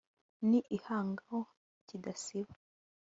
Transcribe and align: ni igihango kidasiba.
ni 0.49 0.59
igihango 0.75 1.37
kidasiba. 1.87 2.53